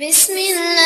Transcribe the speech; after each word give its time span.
بسم 0.00 0.32
الله. 0.32 0.79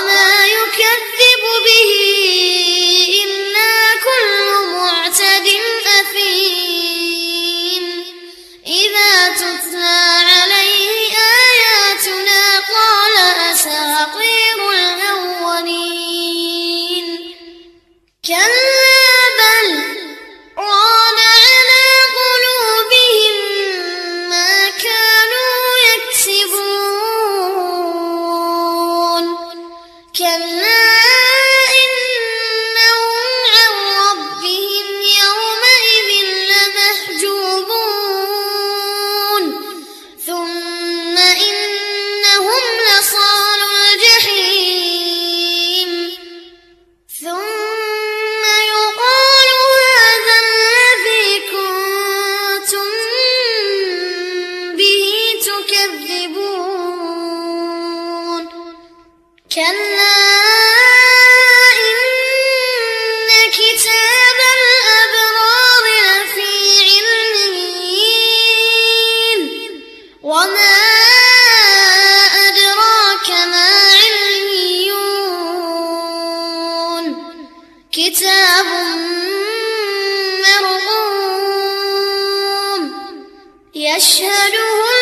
وما 0.00 0.46
يكذب 0.46 1.42
به 1.64 2.19
can 30.20 30.49
كلا 59.54 60.16
إن 61.76 61.98
كتاب 63.50 64.38
الأبرار 64.56 65.84
لفي 66.06 66.54
علمين 66.90 68.20
وما 70.22 70.76
أدراك 72.46 73.28
ما 73.30 73.70
علميون. 74.02 75.04
كتاب 77.92 78.66
مرغوم 81.60 82.82
يشهده 83.74 84.99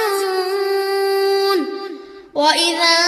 وإذا 2.35 3.04